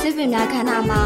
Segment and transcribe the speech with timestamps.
[0.00, 1.02] ဆေးပင်များခန္ဓာမှာ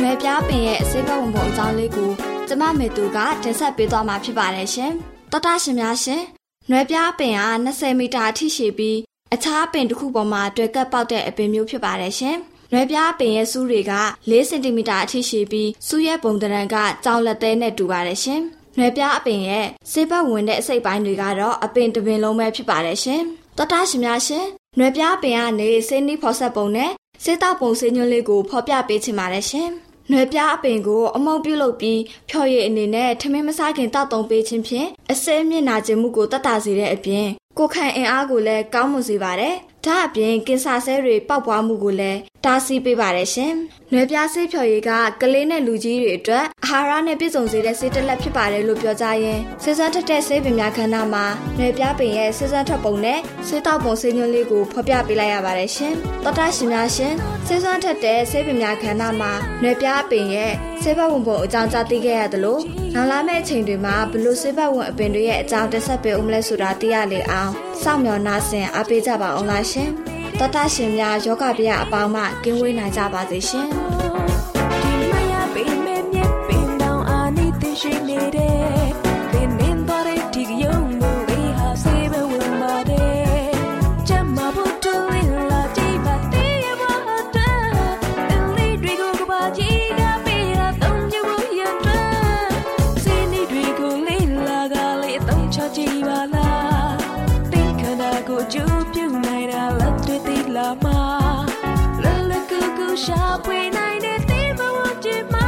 [0.00, 2.10] ရွယ်ပြားပင်ရဲ့ဆေးဘဝင်ပုံအကြောင်းလေးကို
[2.48, 4.92] ကျမမေသူကတင်ဆက်ပေးသွားမှာဖြစ်ပါတယ်ရှင်။
[5.32, 6.22] တောတာရှင်များရှင်။
[6.70, 8.98] ရွယ်ပြားပင်ဟာ20မီတာအထိရှည်ပြီး
[9.34, 12.36] အခြားပင်တစ်ခုပေါ်မှာတွေ့ကပ်ပေါက်တဲ့အပင်မျိုးဖြစ်ပါတယ်ရှင်။
[12.72, 13.92] ရွယ်ပြားပင်ရဲ့စူးတွေက
[14.28, 18.40] 4စင်တီမီတာအထိရှည်ပြီးစူးရဲ့ပုံသဏ္ဍာန်ကကြောင်လက်သေးနဲ့တူပါတယ်ရှင်။
[18.78, 23.22] ရွယ်ပြားအပင်ရဲ့ဆေးဘဝင်တဲ့အစိတ်ပိုင်းတွေကတော့အပင်တစ်ပင်လုံးပဲဖြစ်ပါတယ်ရှင်။
[23.58, 24.48] တောတာရှင်များရှင်။
[24.80, 26.90] ရွယ်ပြားပင်ကနေဆေးနီးဖော်ဆက်ပုံနဲ့
[27.24, 29.68] စေတောက်ပုံစင်းညွှန်းလေးကိုဖော်ပြပေးချင်ပါတယ်ရှင်။
[30.10, 37.26] နွယ်ပြားအပင်ကိုအမုံပြုတ်လုပ်ပြီးဖြော်ရည်အနေနဲ့ထမင်းမစားခင်တောက်တုံပေးခြင်းဖြင့်အစဲမျက်နာကျင်မှုကိုတတ်တာစေတဲ့အပြင်
[37.58, 39.54] ကိုခံအင်အားကိုလည်းကောင်းမွန်စေပါတယ်။
[39.84, 43.54] ဒါအပြင်ကင်ဆာဆဲတွေပေါက်ပွားမှုကိုလည်းတားဆီးပေးပါတယ်ရှင်။
[43.92, 44.90] နွယ်ပြားဆေးဖြော်ရည်က
[45.20, 51.24] ကလေးနဲ့လူကြီးတွေအတွက်အာဟာရနဲ့ပြည့်စုံစေတဲ့ဆေးတစ်လက်ဖြစ်ပါတယ်လို့ပြောကြရင်ဆေးစွမ်းထက်တဲ့ဆေးပင်များခန္ဓာမှာ
[51.58, 55.94] နွယ်ပြားပင်ရဲ့ဆေးစွမ်းထက်ပုံနဲ့ဆေးတောက်ပုံဆေးညွှန်းလေးကိုဖော်ပြပေးလိုက်ရပါတယ်ရှင်။
[56.24, 57.14] တော်တာရှင်များရှင်
[57.46, 59.32] ဆေးစွမ်းထက်တဲ့ဆေးပင်များခန္ဓာမှာ
[59.62, 60.52] နွယ်ပြားပင်ရဲ့
[60.82, 62.58] ဆေးဘဝင်ပုံအကြောင်းကြားသိခဲ့ရသလို
[62.94, 67.52] နောက်လာမယ့်အချိန်တွေမှာဘလို့ဆေးဘဝင်အပင်တွေရဲ့အကြောင်းတက်ဆက်ပေးဦးမလဲဆိုတာသိရလေအောင်
[67.82, 69.90] စောင့်မျှော်နှားဆင်အားပေးကြပါအောင်လားရှင်။
[70.40, 74.07] တော်တာရှင်များယောဂဗျာအပေါင်းမှကင်းဝေးနိုင်ကြပါစေရှင်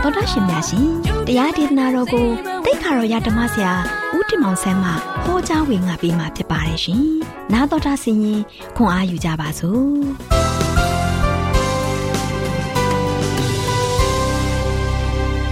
[0.04, 0.86] တော်တာရှင်များရှင်
[1.26, 2.26] တရားဒေသနာတော်ကို
[2.64, 3.72] တိတ်ခါတော်ရဓမ္မဆရာ
[4.16, 4.90] ဦးတင်မောင်ဆန်းမှ
[5.24, 7.02] ဟောကြားဝင်ငါပေးมาဖြစ်ပါတယ်ရှင်။
[7.52, 8.40] နာတော်တာဆင်ရင်
[8.76, 9.82] ခွန်အားယူကြပါစို့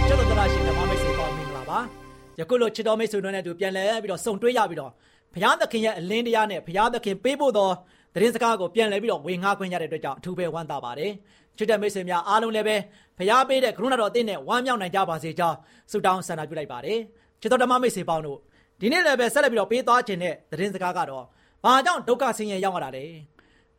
[0.07, 1.79] ။ကျတော့တော်ရှင်ဓမ္မမိတ်ဆွေပေါင်းမင်္ဂလာပါ။
[2.39, 4.91] ယခုလိုချစ်တော်မိတ်ဆွေတို့နဲ့တူပြန်လဲပြီးတော့စုံတွဲရပြီးတော့
[5.33, 7.69] ဘုရားသခင်ရဲ့အလင်းတရားနဲ့ဘုရားသခင်ပေးဖို့သော
[8.13, 11.11] သတင်းစကားကိုပြန်လဲပြီးတော့ဝေငှခွင့်ရတဲ့အတွက်ကြောင့်အထူးပဲဝမ်းသာပါတယ်။
[11.59, 12.75] ချစ်တဲ့မိတ်ဆွေများအားလုံးလည်းပဲ
[13.17, 15.57] ဖရားပေးတဲ့ကရုဏာတော်အသင်းနဲ့ဝမ်းမြောက်နိုင်ကြပါစေကြောင်း
[15.91, 16.99] ဆုတောင်းဆန္ဒပြုလိုက်ပါတယ်
[17.41, 18.39] ချစ်တော်ဓမ္မမိတ်ဆွေပေါင်းတို့
[18.79, 21.23] ဒီနေ့လည်းပဲဆက်လက်ပြီးတော့ပေးသွားခြင်းတဲ့သတင်းစကားကတော့
[21.63, 23.05] ဘာကြောင့်ဒုက္ခဆင်းရဲရောက်ရတာလဲ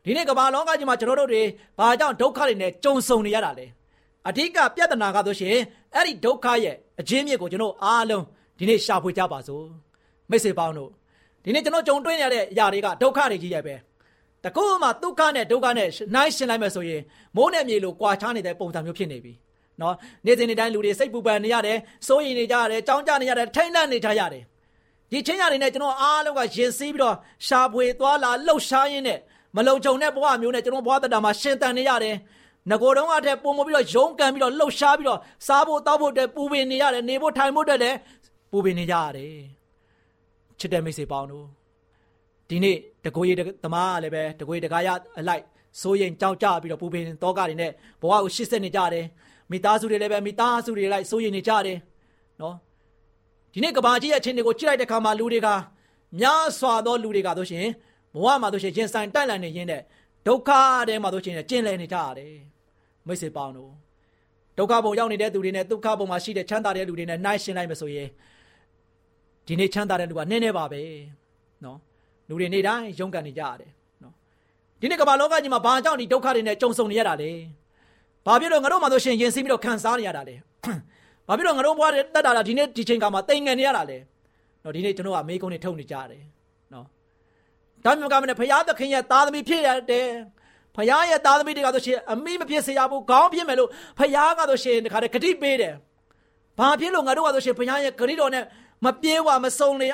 [0.05, 1.43] ဒီနေ့ကမ္ဘာလောကကြီးမှာကျွန်တော်တို့တွေ
[1.79, 3.65] ဘာကြောင့်ဒုက္ခတွေနဲ့ကြုံဆုံနေရတာလဲ
[4.27, 5.55] အဓိကပြဿနာကဆိုရှင်
[5.95, 8.23] အဲ့ဒီဒုက္ခရဲ့အချင်းမြစ်ကိုကျွန်တော်အားလုံး
[8.59, 9.65] ဒီနေ့ရှာဖွေကြပါစို့
[10.29, 10.89] မိတ်ဆွေပေါင်းတို့
[11.43, 13.75] ဒီနေ့ကျွန်တော်ကြုံတွေ့ရတဲ့အရာတွေကဒုက္ခတွေကြီးရဲ့ပဲ
[14.45, 17.01] တကူမှဒုက္ခနဲ့ဒုက္ခနဲ့နိုင်ရှင်လိုက်မယ်ဆိုရင်
[17.35, 19.33] မိုးနဲ့မြေလိုကွာခြားနေတဲ့ပုံစံမျိုးဖြစ်နေပြီ
[19.81, 19.95] နော်
[20.25, 21.77] နေ့စဉ်နေ့တိုင်းလူတွေစိတ်ပူပန်နေရတယ်
[22.07, 24.43] စိုးရိမ်နေကြရတယ်ကြောင်းကြနေရတယ်ထိမ့်လန့်နေကြရတယ်
[25.11, 27.15] ဒီချင်းရတွေနဲ့ကျွန်တော်အားလုံးကရင်စည်းပြီးတော့
[27.47, 29.19] ရှာဖွေသွားလာလှုပ်ရှားရင်းနဲ့
[29.55, 32.15] မလုံခြုံတဲ့ဘဝမျိုးနဲ့ကျွန်တော်ဘဝတတာမှာရှင်တန်နေရတယ်
[32.69, 37.97] ငကိုတုံးအထက်ပုံမပြီးတော့ရုံးကန်ပြီးတော့လှုပ်ရှားပြီးတော့စားဖို့တောက်ဖို့အတွက်ပူပင်နေရတယ်နေဖို့ထိုင်ဖို့အတွက်လည်း
[38.51, 39.33] ပူပင်နေကြရတယ်
[40.59, 41.45] ချစ်တဲ့မိတ်ဆွေပေါင်းတို့
[42.49, 43.33] ဒီနေ့ တကိုရီ
[43.63, 44.89] သမားကလည်းပဲတကိုရီတကားရ
[45.19, 45.43] အလိုက်
[45.81, 47.71] စိုးရင်ကြောက်ကြပြီးတော့ပူပင်တောကတွေနဲ့
[48.01, 49.05] ဘဝကိုရှစ်ဆက်နေကြတယ်
[49.51, 51.77] မိသားစုတွေလည်းပဲမိသားစုတွေလိုက်စိုးရင်နေကြတယ်
[52.41, 52.55] နော်
[53.53, 55.47] ဒီနေ့ကဘာကြီးရဲ့အချင်းတွေကိုကြည့်လိုက်တဲ့အခါမှာလူတွေက
[56.19, 57.67] များစွာသောလူတွေကဆိုရှင်
[58.15, 59.81] ဘဝမှာဆိုရှင်ရင်ဆိုင်တိုက်လန်နေရင်းနဲ့
[60.27, 60.49] ဒုက္ခ
[60.87, 62.33] ထဲမှာဆိုရှင်ကျင်လည်နေကြရတယ်
[63.07, 63.71] မိတ်ဆွေပေါင်းတို့
[64.57, 68.07] ဒုက္ခဘုံရောက်နေတဲ့သူတွေနဲ့ဒုက္ခဘုံမှာရှိတဲ့ချမ်းသာတဲ့လူတွေနဲ့နှိုင်းရှင်းလိုက်မယ်ဆိုရင်
[69.47, 70.81] ဒီနေ့ချမ်းသာတဲ့လူကနည်းနည်းပါပဲ
[71.65, 71.79] နော်
[72.31, 73.69] လူတွေနေ့တိုင်းရုန်းကန်နေကြရတယ်
[74.03, 74.13] နော်
[74.81, 77.31] ဒီနေ့ကမ္ဘာလောကကြီးမှာဘာကြောင့်ဒီဒုက္ခတွေနဲ့ကြုံဆုံနေရတာလဲ
[78.25, 80.35] ဘာဖြစ်လို့ငါတို့မှဆိုရှင်ရင်ဆင်းပြီးတော့ခံစားနေရတာလဲ
[81.27, 83.97] ဘာဖြစ်လို့ငါတို့ဘွားတွေတက်တာလားဒီနေ့ဒီချိန်ကမှတိမ်ငယ်နေရတာလဲ
[84.63, 86.23] နော်ဒီနေ့ကျွန်တော်ကမေးကုန်းတွေထုတ်နေကြတယ်
[86.73, 86.85] နော်
[87.85, 90.07] ဒါမှမကမနဲ့ဖရာသခင်ရဲ့သားသမီးဖြစ်ရတယ်
[90.75, 93.69] ဖရာရဲ့သားသမီးတွေကဆိုရှင်အမိမဖြစ်စေရဘူးခေါင်းပြင်းမယ်လို့
[93.99, 95.73] ဖရာကဆိုရှင်တခါတည်းဂတိပေးတယ်
[96.59, 98.43] ဘာဖြစ်လို့ငါတို့ကဆိုရှင်ဖရာရဲ့ဂတိတော်နဲ့
[98.85, 99.87] မပြေးဝမစုံလေ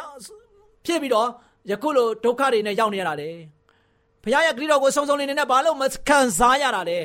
[0.86, 1.30] ဖြစ်ပြီးတော့
[1.72, 3.30] ယခုလိုဒုက္ခတွေနဲ့ရောက်နေရတာလေ
[4.24, 7.00] ဘုရားရဲ့ဂရုတော်ကိုစုံစုံနေနေနဲ့ဘာလို့မခံစားရတာလဲ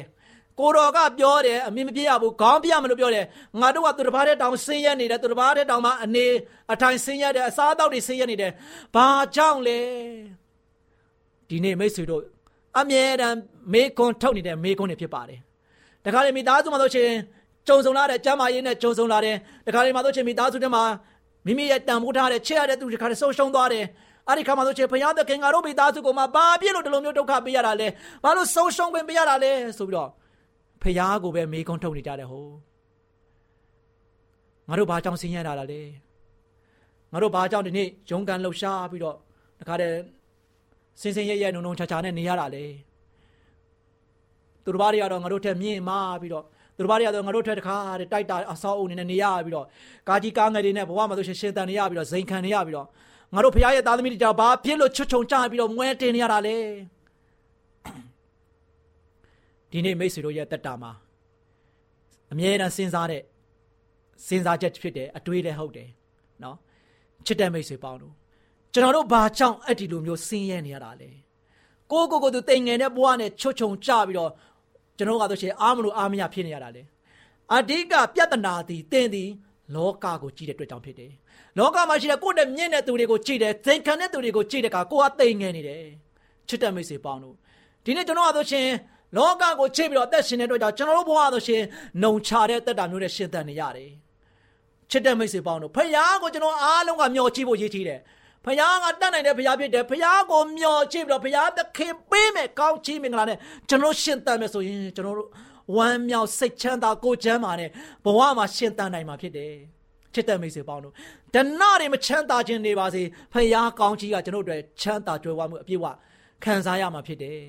[0.61, 3.25] ကိုတော်ကပြောတယ်အမြင်မပြေရဘူးခေါင်းပြမလို့ပြောတယ်
[3.61, 6.27] ငါတို့ကသူတစ်ပါးတဲ့တောင်ဆင်းရဲနေတယ်သူတစ်ပါးတဲ့တောင်မှာအနေ
[6.73, 8.53] အထိုင်ဆင်းရဲတယ်အစားအသောက်တွေဆင်းရဲနေတယ်
[8.95, 9.07] ဘာ
[9.37, 9.79] ကြောင့်လဲ
[11.49, 12.23] ဒီနေ့မိတ်ဆွေတို့
[12.79, 13.37] အမြဲတမ်း
[13.73, 15.39] မေကွန်ထုတ်နေတဲ့မေကွန်တွေဖြစ်ပါတယ်
[16.05, 17.11] တခါလေမိသားစုမှာဆိုရှင်
[17.69, 20.85] ကြုံဆုံလာတဲ့ကျမ်းမာရေးနဲ့ကြုံဆုံလာတယ်တခါလေမှာဆိုရှင်မိသားစုတွေမှာ
[21.47, 23.85] မိမိရဲ့တန်ဖိုးထားတဲ့ချစ်ရတဲ့သူတွေခါဆုံးရှုံးသွားတယ်
[24.29, 27.89] အဲ့ဒီခါမှာဆိုချေဘုရားသခင်ငါတို့မိသားစုကိုမှဘာဖြစ်လို့ဒီလိုမျိုးဒုက္ခပေးရတာလဲ
[28.25, 30.11] ဘာလို့ဆုံးရှုံးခွင့်ပေးရတာလဲဆိုပြီးတော့
[30.83, 32.47] ဘုရားကိုပဲမေးခွန်းထုတ်နေကြတယ်ဟို
[34.69, 35.81] ငါတို့ဘာကြောင့်ဆင်းရဲတာလဲ
[37.13, 39.17] ငါတို့ဘာကြောင့်ဒီနေ့ရုန်းကန်လှုပ်ရှားပြီးတော့
[39.61, 39.97] တခါတည်း
[41.01, 42.65] စင်စင်ရဲရဲနုံနုံချာချာနဲ့နေရတာလဲ
[44.65, 46.45] သူတို့ဘာတွေကတော့ငါတို့ထက်မြင့်မာပြီးတော့
[46.77, 49.67] သူတို့ဘာတွေကတော့ငါတို့ထက်တခါတည်းတိုက်တာအဆောက်အုံနေနဲ့နေရပြီးတော့
[50.09, 52.89] ကာကြီးကားငယ်တွေနဲ့ဘဝမှာဆိုရှင်ရှင်တန်နေရပြီးတော့ဇိမ်ခံနေရပြီးတော့
[53.35, 56.57] ငါတို့ဖခင်ရဲ့သားသမီးတွေကြောင့်ဘာဖြစ်လို့ချွတ်ချုံကြပြီးတော့မွဲတင်နေရတာလဲ
[59.71, 60.93] ဒီနေ့မိတ်ဆွေတို့ရဲ့တက်တာမှာ
[62.33, 63.23] အမြဲတမ်းစဉ်းစားတဲ့
[64.27, 65.89] စဉ်းစားချက်ဖြစ်တယ်အတွေးလည်းဟုတ်တယ်
[66.43, 66.57] နော်
[67.27, 68.15] ချစ်တဲ့မိတ်ဆွေပေါင်းတို့
[68.73, 71.11] ကျွန်တော်တို့ဘာကြောင့်အဲ့ဒီလိုမျိုးဆင်းရဲနေရတာလဲ
[71.93, 74.31] ကိုကိုကိုသူတိမ်ငယ်တဲ့ဘဝနဲ့ချွတ်ချုံကြပြီးတော့
[74.97, 76.83] ကျွန်တော်ကဆိုရှင်အားမလို့အားမရဖြစ်နေရတာလေ
[77.55, 79.31] အဓိကပြဿနာသည်တင်းသည်
[79.75, 81.13] လောကကိုကြည့်တဲ့အတွက်ကြောင့်ဖြစ်တယ်
[81.59, 85.85] လောကမှာရှိတဲ့ကိုယ့်နဲ့မြင့်တဲ့သူတွေကိုကြည့်တယ်သင်ခံတဲ့သူတွေကိုကြည့်တဲ့အခါကိုယ်ကတိမ်ငယ်နေတယ်
[86.49, 87.35] ချစ်တဲ့မိတ်ဆွေပေါင်းတို့
[87.85, 88.69] ဒီနေ့ကျွန်တော်ကဆိုရှင်
[89.17, 91.63] လောကကိုချစ်ပြီးတော့အသက်ရှင်တဲ့အတွက်ကြောင့်ကျွန်တော်တို့ဘဝဆိုရှင်
[92.03, 93.91] နှုံချတဲ့တက်တာမျိုးနဲ့ရှင်သန်နေရတယ်
[94.91, 95.91] ချစ်တဲ့မိတ်ဆွေပေါင်းတို့ဖခင်
[96.23, 98.01] ကိုကျွန်တော်အားလုံးကမျှော်ကြည့်ဖို့ရည်ထီးတယ်
[98.45, 105.29] ဖခင်ကတတ်နိုင်တဲ့ဖခင်ဖြစ်တယ်ဖခင်ကိုမျှော်ကြည့်ပြီးတော့ဖခင်သခင်ပေးမယ်ကောင်းချီးမင်္ဂလာနဲ့ကျွန်တော်ရှင်သန်မယ်ဆိုရင်ကျွန်တော်တို့
[105.77, 107.71] ဝမ်းမြောက်စိတ်ချမ်းသာကိုယ်ချမ်းသာနဲ့
[108.05, 109.55] ဘဝမှာရှင်သန်နိုင်မှာဖြစ်တယ်
[110.15, 110.93] ချစ်တဲ့မိတ်ဆွေပေါင်းတို့
[111.35, 113.03] ဒဏတွေမချမ်းသာခြင်းနေပါစေ
[113.33, 113.49] ဖခင်
[113.81, 115.87] ကောင်းကြီးကကျွန်တော်တို့ချမ်းသာကြွယ်ဝမှုအပြည့်အဝ
[116.45, 117.41] ခံစားရမှာဖြစ်တယ်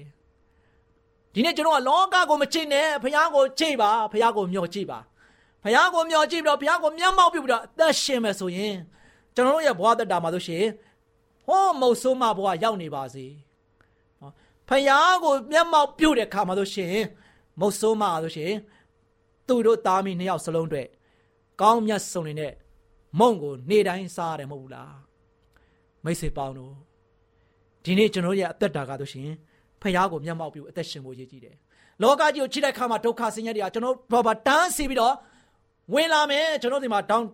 [1.33, 4.99] ဒီနေ့ကျွန်တော်ကလောကကိုမချစ်နဲ့ဖခင်ကိုချစ်ပါဖခင်ကိုမျှော်ကြည့်ပါ
[5.63, 8.75] ဖခင်ကိုမျှော်ကြည့်ပြီးတော့ဖခင်ကိုမျက်မှောက်ပြုပြီးတော့အသက်ရှင်မယ်ဆိုရင်
[9.35, 10.65] ကျွန်တော်တို့ရဲ့ဘဝတက်တာမှာဆိုရှင်
[11.47, 13.25] ဟောမုတ်ဆိုးမဘဝရောက်နေပါစေ
[14.21, 14.33] နော်
[14.69, 16.95] ဖယားကိုမျက်မှောက်ပြုတ်တဲ့ခါမှာဆိုရှင်
[17.59, 18.53] မုတ်ဆိုးမဆိုရှင်
[19.47, 20.87] သူတို့သားမီးနှစ်ယောက်စလုံးအတွက်
[21.61, 22.53] ကောင်းမြတ်ဆုံးနေတဲ့
[23.19, 24.95] မုံကိုနေတိုင်းစားရတယ်မဟုတ်ဘူးလား
[26.03, 26.73] မိတ်ဆွေပေါင်းတို့
[27.83, 29.29] ဒီနေ့ကျွန်တော်ရဲ့အသက်တာကဆိုရှင်
[29.81, 31.55] ဖယားကိုမျက်မှောက်ပြုအသက်ရှင်ဖို့ရည်ကြည်တယ်
[32.01, 35.13] လောကကြီးကိုချိတဲ့ခါမှာဒုက္ခဆင်းရဲတွေကကျွန်တော်ဘာဘာတန်းစီပြီးတော့
[35.93, 37.25] ဝင်လာမယ်ကျွန်တော်ဒီမှာတောင်း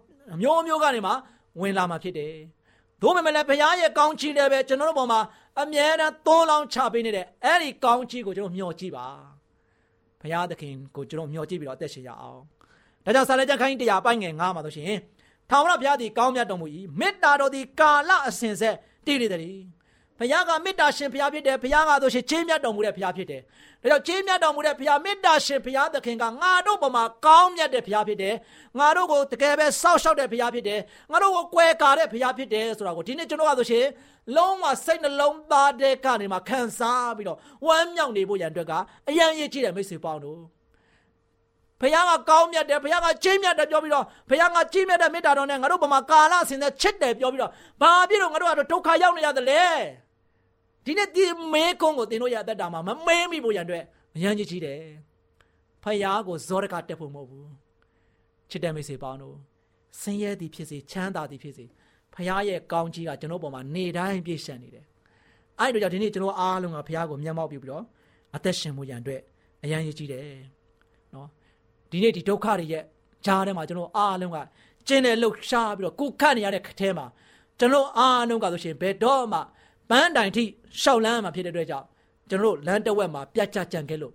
[0.42, 1.12] မျိုးမျိုးကနေမှ
[1.62, 2.34] ဝင်လာမှာဖြစ်တယ်။
[3.02, 5.20] သို့ပေမဲ့လည်းဘုရားရဲ့ကောင်းချီးလည်းပဲကျွန်တော်တို့ပေါ်မှာ
[5.62, 9.08] အမြဲတမ်းသုံးလောင်းချပေးနေတဲ့အဲ့ဒီကောင်းချီးကိုကျွန်တော်မျှော်ကြည့်ပါ။
[10.22, 12.42] ဘုရားသခင်ကိုကျွန်တော်မျှော်ကြည့်ပြီးတော့အသက်ရှင်ရအောင်။
[13.10, 14.94] ဒါကြောင့်ဆာလကျမ်းခိုင်းတရားပိုင်းငယ်9မှာဆိုရှင်
[15.50, 16.68] ထာဝရဘုရားသည်ကောင်းမြတ်တော်မူ၏
[17.00, 18.76] မေတ္တာတော်သည်ကာလအစဉ်ဆက်
[19.06, 19.60] တည်နေသည်
[20.20, 23.42] ဘုရားကမေတ္တာရှင်ဘုရားဖြစ်တယ်ဘုရားကဆိုရှင်ချင်းမြတ်တော်မူတဲ့ဘုရားဖြစ်တယ်
[23.82, 28.36] ဒါကြောင့်ချင်းမြတ်တော်မူတဲ့ဘုရားမေတ္တာရှင်ဘုရားသခင်ကငါတို့ပေါ်မှာကောင်းမြတ်တဲ့ဘုရားဖြစ်တယ်
[28.80, 30.80] ငါတို့ကိုတကယ်ပဲစောက်ရှောက်တဲ့ဘုရားဖြစ်တယ်
[31.12, 33.86] ငါတို့ကိုကွယ်ကာတဲ့ဘုရားဖြစ်တယ်ဆိုတာကိုဒီနေ့ကျွန်တော်ကဆိုရှင်
[34.36, 38.74] လုံးဝစိတ်နှလုံးသားတဲ့ကနေမှခံစားပြီးတော့ဝမ်းမြောက်နေဖို့ရန်အတွက်က
[39.10, 40.59] အယံရည်ကြည့်တဲ့မိတ်ဆွေပေါင်းတို့
[41.82, 49.64] ဘုရားကကောင်းမြတ်တယ်ဘုရားကကြီးမြတ်တယ်ပြောပြီးတော့ဘုရားကကြီးမြတ်တဲ့မေတ္တာတော်နဲ့ငါတို့ဘမှာကာလဆင်သက်ချစ်တယ်ပြောပြီးတော့ဘာဖြစ်လို့ငါတို့ကတော့ဒုက္ခရောက်နေရတယ်လဲ
[50.86, 53.84] ဒီနေ့ဒီမဲကုန်းကိုသင်တို့ရတတ်တာမှာမမဲမိဖို့ရန်အတွက်
[54.16, 54.82] အရန်ကြီးကြီးတယ်
[55.84, 57.50] ဖယားကိုဇောရကတက်ဖို့မဟုတ်ဘူး
[58.50, 59.36] ချစ်တဲ့မိတ်ဆွေပေါင်းတို့
[60.02, 61.66] ဆင်းရဲသည်ဖြစ်စေချမ်းသာသည်ဖြစ်စေ
[62.14, 64.86] ဖယားရဲ့ကောင်းကြီးကကျွန်တော်ပေါ်မှာနေတိုင်းပြည့်ရှံနေတယ်
[65.60, 67.84] အဲ့တို့ကြောင့်ဒီနေ့ကျွန်တော်အားလုံးကဖယားကိုမျက်မှောက်ပြုပြီးတော့
[68.36, 69.22] အသက်ရှင်မှုရန်အတွက်
[69.64, 70.59] အရန်ကြီးကြီးတယ်နော်
[71.92, 72.84] ဒီနေ့ဒီဒုက္ခတွေရဲ့
[73.26, 74.38] ကြားထဲမှာကျွန်တော်အားလုံးက
[74.88, 77.06] ကျင်းတဲ့လှုပ်ရှားပြီးတော့ကိုခတ်နေရတဲ့ခထဲမှာ
[77.60, 79.40] ကျွန်တော်အားလုံးကဆိုရှင်ဘယ်တော့မှ
[79.90, 80.44] ပန်းတိုင်ထိ
[80.82, 81.88] ရှောက်လန်းမှာဖြစ်တဲ့အတွက်ကြောင့်
[82.30, 84.14] ကျွန်တော်တို့လမ်းတစ်ဝက်မှာပြတ်ကျကြံခဲ့လို့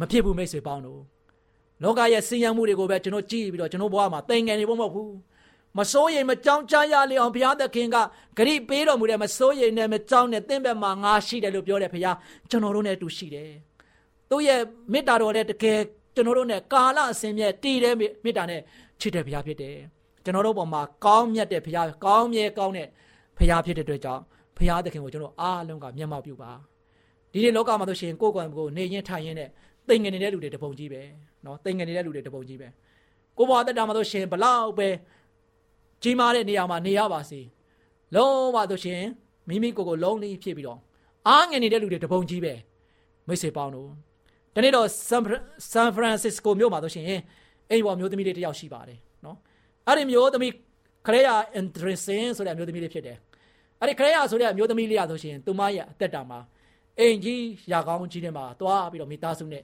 [0.00, 1.00] မဖြစ်ဘူးမိတ်ဆွေပေါင်းတို့
[1.82, 5.12] လောကရဲ့စင်ရမှုတွေကိုပဲကျွန်တော်ကြည့်ပြီးတော့ကျွန်တော်ဘဝမှာတိမ်ငယ်နေဖို့မဟုတ်ဘူး
[5.78, 7.96] မစိုးရိမ်မကြောက်ကြရလေအောင်ဘုရားသခင်က
[8.38, 12.16] ဂရိပေးတော်မူတဲ့မစိုးရိမ်နဲ့မကြောက်နဲ့တင့်ဘက်မှာငါရှိတယ်လို့ပြောတယ်ဘုရား
[12.50, 13.50] ကျွန်တော်တို့နဲ့အတူရှိတယ်
[14.30, 14.60] သူ့ရဲ့
[14.92, 15.78] မေတ္တာတော်နဲ့တကယ်
[16.15, 18.61] ကျွန်တော်တို့နဲ့ကာလအစဉ်မြဲတည်တဲ့မေတ္တာနဲ့
[18.99, 19.75] ချစ်တဲ့ဘုရားဖြစ်တယ်
[20.23, 22.87] ကျွန်တော်တို့ပေါ်မှာကောင်းမြတ်တဲ့ဘုရားကောင်းမြဲကောင်းတဲ့
[23.37, 24.23] ဘုရားဖြစ်တဲ့အတွက်ကြောင့်
[24.57, 26.51] ဘုရားသခင်ကိုကျွန်တော်အားလုံးကမျက်မှောက်ပြုပါ
[27.31, 29.49] ဒီနေ့လောကမှာဆိုရှင်ကိုယ်ကွယ်ကိုနေရင်ထိုင်ရင်နဲ့
[29.87, 31.01] တိမ်ငင်နေတဲ့လူတွေတပုံကြီးပဲ
[31.43, 32.67] เนาะတိမ်ငင်နေတဲ့လူတွေတပုံကြီးပဲ
[33.37, 34.87] ကိုဘွားတက်တာမှာဆိုရှင်ဘလောက်ပဲ
[36.03, 37.41] ကြီးမားတဲ့နေရာမှာနေရပါစေ
[38.15, 39.03] လုံးဝဆိုရှင်
[39.47, 40.79] မိမိကိုယ်ကိုလုံးလေးဖြစ်ပြီးတော့
[41.27, 42.53] အားငင်နေတဲ့လူတွေတပုံကြီးပဲ
[43.27, 43.89] မိတ်ဆွေပေါင်းတို့
[44.54, 44.86] ဒီနေ့တော့
[45.72, 47.06] San Francisco မြို့မှာဆိုရှင်
[47.70, 49.36] အိမ်ပေါ်မျိုးသမီးလေးတယောက်ရှိပါတယ်နော်
[49.88, 50.52] အဲ့ဒီမျိုးသမီး
[51.06, 53.16] ခရေယာ interesting ဆိုတဲ့အမျိုးသမီးလေးဖြစ်တယ်
[53.80, 56.38] အဲ့ဒီခရေယာဆိုတဲ့အမျိုးသမီးလေးရဆိုရှင်သူမရဲ့အသက်တာမှာ
[56.98, 59.62] အိမ်ကြီးရာကောင်းကြီးထဲမှာသွားပြီးတော့မိသားစုနဲ့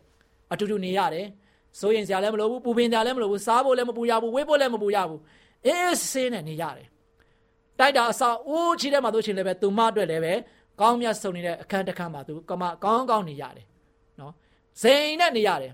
[0.53, 1.27] အတူတူနေရတယ်
[1.81, 5.21] ဆိုရင်ဆရာလည်းမလိုဘူးပူပင်ဆရာလည်းမလိုဘူးစားဖို့လည်းမပူရဘူးဝေးဖို့လည်းမပူရဘူး
[5.67, 6.87] အေးစင်းနဲ့နေရတယ်
[7.79, 10.33] တိုက်တာအဆောက်အိုးကြီးထဲမှာဆိုရှင်လည်းပဲသူမအတွက်လည်းပဲ
[10.81, 13.67] ကောင်းမြတ်ဆုံနေတဲ့အခန်းတစ်ခန်းမှာသူကမကောင်းကောင်းနေရတယ်
[14.83, 15.73] ဇိမ်နဲ့နေရတယ်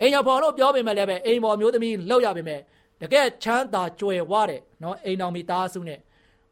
[0.00, 2.60] အိမ်ရဖော်လို့ပြောပေမဲ့လည်းပဲအိမ်ပေါ်မျိုးသမီးလောက်ရပေမဲ့
[3.00, 5.98] တကယ်ချမ်းသာကြွယ်ဝတဲ့နော်အိမ်တော်မိသားစုနဲ့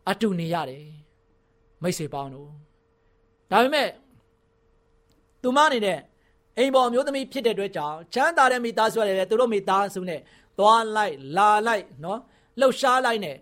[0.08, 0.84] အတူနေရတယ်
[1.82, 2.48] မိတ်ဆွေပေါင်းတို့
[3.50, 3.88] ဒါပေမဲ့
[5.42, 5.98] သူမနေတဲ့
[6.58, 10.20] အိမ်ပေါ်မျိုးသမီးဖြစ်တဲ့အတွက်ကြောင့်ချမ်းသာတဲ့မိသားစုရတယ်သူတို့မိသားစုနဲ့
[10.58, 12.18] သွားလိုက်လာလိုက်နော်
[12.60, 13.36] လှုပ်ရှားလိုက်နဲ့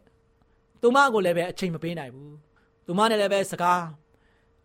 [0.83, 2.35] သူမကိုလည်းပဲအချိန်မပေးနိုင်ဘူး
[2.87, 3.83] သူမနဲ့လည်းပဲစကား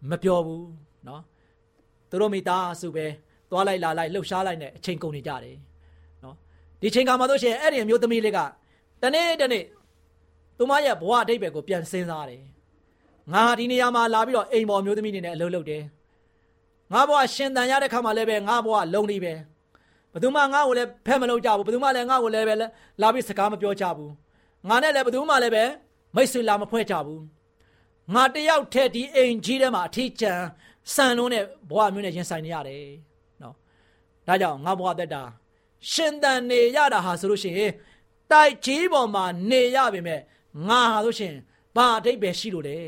[0.09, 0.67] မပြောဘူး
[1.07, 1.21] နော်
[2.09, 3.05] သူတို့မိသားစုပဲ
[3.53, 5.57] သွားလိုက်လာလိုက်လှုပ်ရှားလိုက်နဲ့အချိန်ကုန်နေကြတယ်
[6.23, 6.35] နော်
[6.81, 8.39] ဒီချိန်ကမှတို့ရှင်အဲ့ဒီအမျိုးသမီးလေးက
[9.01, 9.63] တနေ့တနေ့
[10.57, 12.43] သူမရဲ့ဘဝအတိတ်ပဲကိုပြန်စဉ်းစားတယ်
[13.33, 15.83] ငါဒီနေရာမှာလာပြီးတော့အိမ်ပေါ်မျိုးသမီးနေနဲ့အလုပ်လုပ်တယ်
[16.93, 19.33] ငါဘဝရှင်တန်ရတဲ့ခါမှာလည်းပဲငါဘဝလုံးနေပဲ
[20.11, 22.55] ဘယ်သူမှငါ့ကိုလည်းဖက်မလုပ်ကြဘူးဘယ်သူမှလည်းငါ့ကိုလည်းပဲ
[23.01, 24.11] လာပြီးစကားမပြောကြဘူး
[24.69, 25.63] ငါနဲ့လည်းဘယ်သူမှလည်းပဲ
[26.15, 27.21] မိတ်ဆွေလာမဖွဲ့ကြဘူး
[28.13, 30.39] ငါတယောက်တည်းဒီအိမ်ကြီးထဲမှာအထီးကျန်
[30.93, 33.12] ဆန်လုံးနဲ့ဘဝမျိုးနဲ့ရင်ဆိုင်နေရတယ်နော်
[34.27, 35.23] ဒါကြောင့်ငါဘဝသက်တာ
[35.91, 37.71] ရှင်တန်နေရတာဟာဆိုလို့ရှိရင်
[38.31, 40.15] တိုက်ကြီးပေါ်မှာနေရပါပဲ
[40.67, 41.33] ငါဟာဆိုရှင်
[41.75, 42.87] ဘာအတိတ်ပဲရှိလို့တယ်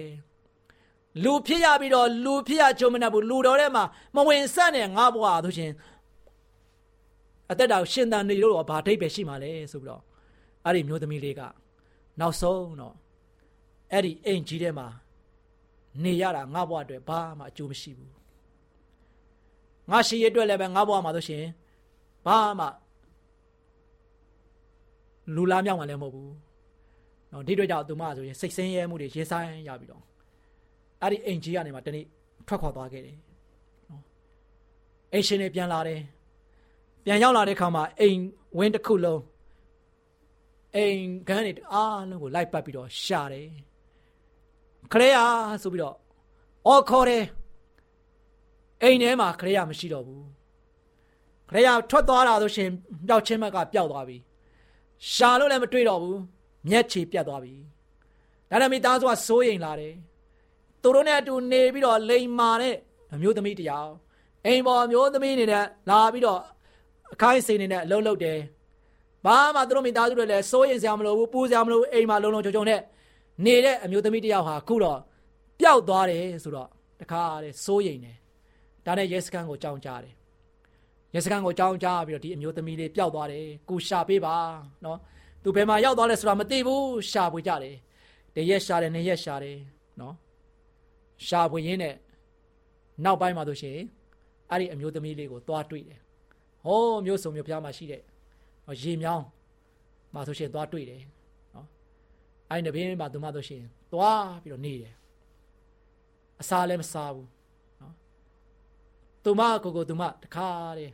[1.24, 3.84] လူဖြစ်ရပြီးတော့လူဖြစ်ရကြုံမနေဘူးလူတော်ထဲမှာ
[4.16, 5.72] မဝင်ဆက်နဲ့ငါဘွားဆိုရှင်
[7.52, 10.02] အသက်တာရှင်သန်နေလို့တော့ဘာအတိတ်ပဲရှိမှာလဲဆိုပြီးတော့
[10.66, 11.42] အဲ့ဒီမျိုးသမီးလေးက
[12.20, 12.96] နောက်ဆုံးတော့
[13.92, 14.88] အဲ့ဒီအိမ်ကြီးထဲမှာ
[16.04, 18.12] နေရတာငါဘွားအတွက်ဘာမှအကျိုးမရှိဘူး
[19.92, 21.44] ငါရှိရအတွက်လည်းပဲငါဘွားမှာဆိုရှင်
[22.26, 22.68] ဘာမှ
[25.36, 26.34] လူလားမြောက်မှလည်းမဟုတ်ဘူး
[27.32, 30.04] နော်ဒီတွေ့ကြောင့်သူမဆိုရင်စိတ်ဆင်းရဲမှုတွေရေးဆိုင်ရပြီးတော့
[31.02, 32.06] အဲ့ဒီအိမ်ကြီးကနေမှတနေ့
[32.48, 33.18] ထွက်ခွာသွားခဲ့တယ်
[33.90, 34.04] နော်
[35.14, 36.02] အိမ်ရှင်တွေပြန်လာတယ်
[37.06, 38.20] ပြန်ရောက်လာတဲ့ခါမှာအိမ်
[38.58, 39.22] ဝင်းတစ်ခုလုံး
[40.76, 43.48] အိမ်ခန်းတွေအားလုံးကိုလိုက်ပတ်ပြီးတော့ရှာတယ်
[44.92, 45.26] ခရေယာ
[45.64, 45.96] ဆိုပြီးတော့
[46.68, 47.24] အော်ခေါ်တယ်
[48.86, 50.24] အိမ်ထဲမှာခရေယာမရှိတော့ဘူး
[51.50, 52.70] ခရေယာထွက်သွားတာဆိုရှင်
[53.08, 54.18] ပျောက်ချင်းဘက်ကပျောက်သွားပြီ
[55.14, 56.20] ရှာလို့လည်းမတွေ့တော့ဘူး
[56.70, 57.54] မျက်ခြေပြတ်သွားပြီ
[58.50, 59.94] ဒါနဲ့မိသားစုကစိုးရိမ်လာတယ်
[60.82, 62.76] သူတို့နဲ့အတူနေပြီးတော့လိန်မာတဲ့
[63.14, 63.92] အမျိုးသမီးတယောက်
[64.46, 66.42] အိမ်ပေါ်အမျိုးသမီးအနေနဲ့လာပြီးတော့
[67.14, 68.40] အခိုင်းစိန်နေနဲ့အလုံးလုံးတယ်
[69.26, 72.80] ဘာမှသူတို့မိသားစုတွေလည်းစိုးရိမ်စရာမလိုဘူးပူစရာမလိုဘူးအိမ်မှာလုံလုံချုံချုံနဲ့
[73.46, 75.00] နေတဲ့အမျိုးသမီးတယောက်ဟာခုတော့
[75.60, 76.70] ပျောက်သွားတယ်ဆိုတော့
[77.02, 78.18] တခါတဲ့စိုးရိမ်တယ်
[78.86, 80.14] ဒါနဲ့ရဲစခန်းကိုကြောင်းကြတယ်
[81.14, 84.36] ရဲစခန်းကိုကြောင်းကြပြီးတော့ဒီအမျိုးသမီးလေးပျောက်သွားတယ်ကိုရှာပေးပါ
[84.86, 85.00] နော်
[85.44, 87.76] သူဘယ်မှာရောက်သွားလဲဆိုတာမသိဘူးရှာပွေကြတယ်
[88.36, 89.58] တရက်ရှာတယ်နှစ်ရက်ရှာတယ်
[90.00, 90.16] နော်
[91.28, 91.96] ရှာပွေရင်းနဲ့
[93.06, 93.78] နောက်ပိုင်းမှာဆိုရှင်
[94.52, 96.00] အဲ့ဒီအမျိုးသမီးလေးကိုသွားတွေ့တယ်
[96.66, 98.02] ဟောမျိုးစုံမျိုးပြားမှာရှိတဲ့
[98.82, 99.26] ရေမြောင်း
[100.14, 101.02] မှာဆိုရှင်သွားတွေ့တယ်
[101.56, 101.68] နော်
[102.50, 103.62] အဲ့ဒီနဘင်းမှာသူမဆိုရှင်
[103.94, 104.94] သွားပြီးတော့နေတယ်
[106.42, 107.35] အစာလည်းမစားဘူးနော်
[109.26, 110.94] သူမကိုကိုသူမတခါတည်း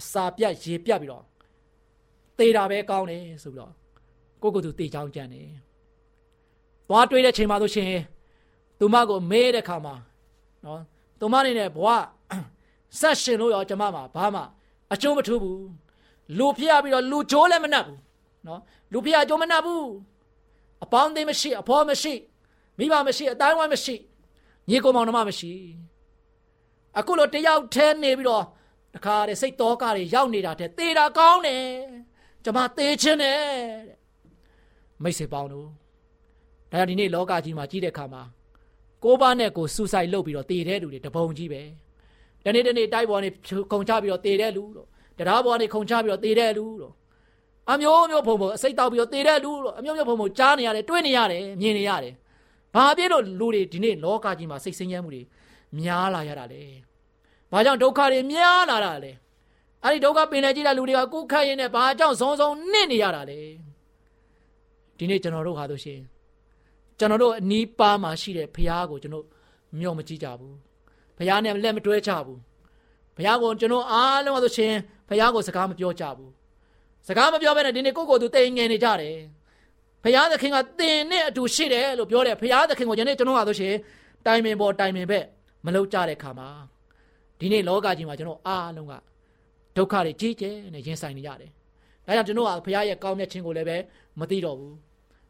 [0.00, 1.24] အစာပြတ်ရေပြတ်ပြီးတော့
[2.38, 3.72] သေတာပဲကောင်းတယ်ဆိုပြီးတော့
[4.42, 5.48] ကိုကိုသူတေချောင်းကြံတယ်
[6.88, 7.90] သွားတွေးတဲ့ချိန်မှာဆိုရှင်
[8.78, 9.94] သူမကိုမေးတဲ့ခါမှာ
[10.64, 10.80] နော်
[11.20, 11.88] သူမနေနဲ့ဘဝ
[13.00, 14.42] ဆက်ရှင်လို့ရောကျမမှာဘာမှ
[14.92, 15.66] အကျိုးမထူးဘူး
[16.38, 18.00] လူဖျက်ပြီးတော့လူချိုးလည်းမနှက်ဘူး
[18.46, 18.60] နော်
[18.92, 19.86] လူဖျက်အကျိုးမနှက်ဘူး
[20.84, 22.12] အပေါင်းအသင်းမရှိအဖေါ်မရှိ
[22.78, 23.94] မိဘမရှိအတိုင်းဝိုင်းမရှိ
[24.68, 25.52] ညီကောင်မောင်နှမမရှိ
[26.98, 28.44] အခုလိုတယောက်တည်းနေပြီးတော့
[28.94, 31.64] တခါတည်းစိတ်တော်ကတွေရောက်နေတာတဲ့သေတာကောင်းတယ်
[32.44, 33.40] ကျမသေခြင်းတယ်
[33.88, 33.98] တဲ့
[35.02, 35.66] မိတ်ဆွေပေါင်းတို့
[36.70, 38.22] ဒါကြောင့်ဒီနေ့လောကကြီးမှာကြီးတဲ့ခါမှာ
[39.04, 41.62] ကိုးပါးနဲ့ကိုဆူဆိုင်လုပ်ပြီးတော့သေတဲ့လူတွေတပုံကြီးပဲ
[42.44, 43.28] တနေ့တနေ့တိုက်ပေါ်နေ
[43.72, 44.86] ခုံချပြီးတော့သေတဲ့လူတို့
[45.18, 46.92] တရားပေါ်နေခုံချပြီးတော့သေတဲ့လူတို့
[47.70, 52.14] အမျိုးမျိုးဖုံဖုံအစိတ်တောက်ပြီးတော့သေတဲ့လူတို့အမျိုးမျိုးဖုံဖုံကြားနေရတယ်တွေးနေရတယ်မြင်နေရတယ်
[52.74, 55.22] ဘာဖြစ်လို့လူတွေဒီနေ့လောကကြီးမှာစိတ်ဆင်းရဲမှုတွေ
[55.78, 56.62] များလာရတာလဲ
[57.52, 59.12] ဘာကြောင့်ဒုက္ခတွေများလာတာလဲ
[59.84, 63.40] အဲ့ဒီဒုက္ခပင်နေကြည့်တဲ့လူတွေကကိုယ်ခတ်ရင်းနဲ့ဘာကြောင့်ဆုံးဆုံးနစ်နေရတာလဲ
[64.98, 66.00] ဒီနေ့ကျွန်တော်တို့ဟာဆိုရှင်
[66.98, 69.24] ကျွန်တော်တို့အနီးပါးမှာရှိတဲ့ဖရားကိုကျွန်တော်
[69.78, 70.54] မျှော်မကြည့်ကြဘူး
[71.18, 72.40] ဖရားနဲ့လက်မတွဲကြဘူး
[73.16, 74.74] ဖရားကိုကျွန်တော်အားလုံးဆိုရှင်
[75.08, 76.32] ဖရားကိုစကားမပြောကြဘူး
[77.08, 79.16] စကားမပြောဘဲနဲ့ဒီနေ့ကိုယ့်ကိုယ်သူတိမ်ငယ်နေကြတယ်
[80.04, 83.74] ဖရားသခင်ကတင်နဲ့အတူရှိတယ်လို့ပြောတယ်ဖရားသခင်ကိုယနေ့ကျွန်တော်ဟာဆိုရှင်
[84.26, 85.24] တိုင်ပင်ပေါ်တိုင်ပင်ဘက်
[85.66, 86.48] မလုပ်ကြတဲ့ခါမှာ
[87.40, 88.92] ဒီနေ့လောကကြီးမှာကျွန်တော်အားလုံးက
[89.76, 91.50] ဒုက္ခတွေကြီးကျယ်နဲ့ရင်ဆိုင်နေရတယ်
[92.06, 93.76] ဒါကြောင့်ကျွန်တော်ကဖရားရဲ့ကောင်းမြတ်ခြင်းကိုလည်းပဲ
[94.20, 94.74] မသိတော့ဘူး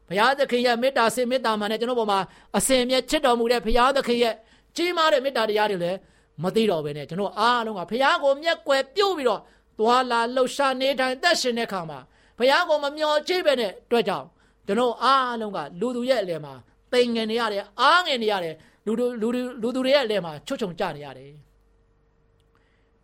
[0.09, 2.21] ဘုရားသခင်ရဲ့မေတ္တာစေမေတ္တာမှန်နဲ့ကျွန်တော်ပေါ်မှာ
[2.57, 4.35] အစဉ်အမြဲချစ်တော်မူတဲ့ဘုရားသခင်ရဲ့
[4.77, 5.99] ကြီးမားတဲ့မေတ္တာတရားတွေလည်း
[6.42, 9.40] မသိတော့ဘဲနဲ့ကျွန်တော်အားလုံးကဘုရားကိုမျက်ကွယ်ပြုတ်ပြီးတော့
[9.79, 11.99] သွာလာလှုပ်ရှားနေထိုင်သက်ရှင်တဲ့ခါမှာ
[12.38, 14.25] ဘုရားကိုမမျော်ကြည့်ပဲနဲ့တွေ့ကြောင်
[14.66, 16.55] ကျွန်တော်အားလုံးကလူသူရဲ့အလယ်မှာ
[16.92, 18.55] ပိန်ငင်နေရတယ်အားငင်နေရတယ်
[18.87, 19.29] လူလူလူ
[19.62, 21.33] လူသူတွေရဲ့အလယ်မှာချွတ်ချုံကြနေရတယ်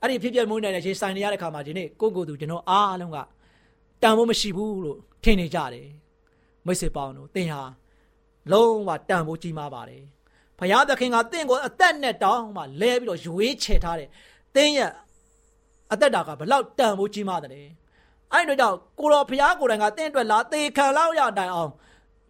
[0.03, 3.19] အဲ့ဒီဖြစ်ပြမှုနဲ့ရှင်ဆိုင်နေရတဲ့ခါမှာဒီနေ့ကိုကိုသူကျွန်တော်အားလုံးက
[4.03, 5.89] တန်ဖို့မရှိဘူးလို့ထင်နေကြတယ်
[6.67, 7.63] မိတ်ဆွေပေါင်းတို့သင်ဟာ
[8.53, 10.03] လုံးဝတန်ဖိုးကြီးမားပါတယ်။
[10.59, 14.09] ဘုရားသခင်ကသင်ကိုအသက်နဲ့တောင်းမှလဲပြီးတော့ရွေးချယ်ထားတယ်။
[14.55, 14.91] သင်ရဲ့
[15.93, 17.67] အသက်တာကဘလောက်တန်ဖိုးကြီးမားတယ်။
[18.33, 21.71] အဲ့ဒီတော့ကိုတော်ဘုရားကိုယ်တိုင်ကသင်အတွက်လာသေခံလောက်ရတိုင်အောင်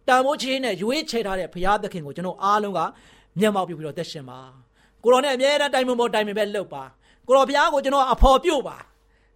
[0.07, 2.79] တန်ဖိုးချင်းနဲ့ရွေးချယ်ထားတဲ့ဘုရားသခင်ကိုကျွန်တော်အားလုံးက
[3.39, 4.39] မျက်မှောက်ပြုပြီးတော့သက်ရှင်ပါ။
[5.03, 6.83] ကိုတော်နဲ့အမြဲတမ်းတိုင်ပင်ပေါ်တိုင်ပင်ပဲလှုပ်ပါ။
[7.27, 8.77] ကိုတော်ဘုရားကိုကျွန်တော်အဖော်ပြုတ်ပါ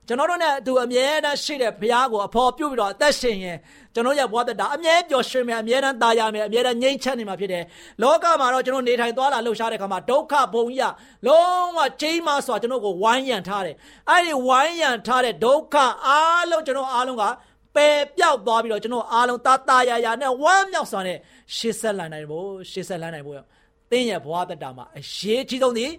[0.08, 3.58] ကျွန်တော်တို့နဲ့သူအမြဲတမ်းရှိတဲ့ဘုရားကိုအဖော်ပြုတ်ပြီးတော့အသက်ရှင်ရင်
[3.94, 7.64] ကျွန်တော်ရဲ့ဘဝတတာအမြဲပျော်ရွှင်မယ်အမြဲတမ်းသာယာမယ်အမြဲတမ်းငြိမ်းချမ်းနေမှာဖြစ်တယ်။
[8.02, 13.76] လောကမှာတော့ကျွန်တော်နေထိုင်သွားလာလှုပ်ရှားတဲ့အခါမှာဒုက္ခဘုံကြီးကလုံးဝချိန်မစွာကျွန်တော်ကိုဝိုင်းရံထားတယ်။
[14.10, 15.76] အဲ့ဒီဝိုင်းရံထားတဲ့ဒုက္ခ
[16.08, 17.24] အားလုံးကျွန်တော်အားလုံးက
[17.76, 21.18] ပယ်ပြောက်သွားပြီးတော့ကျွန်တော်အားလုံးသာသာယာယာနဲ့ဝမ်းမြောက်စွာနဲ့
[21.56, 23.38] ရှေ့ဆက်လန်နိုင်ဖို့ရှေ့ဆက်လန်နိုင်ဖို့
[23.92, 25.92] သင်ရဲ့ဘဝတတာမှာအရေးကြီးဆုံးသည်